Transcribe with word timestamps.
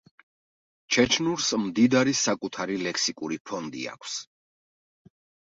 ჩეჩნურს 0.95 1.49
მდიდარი 1.65 2.15
საკუთარი 2.21 2.79
ლექსიკური 2.87 3.39
ფონდი 3.51 3.87
აქვს. 3.93 4.17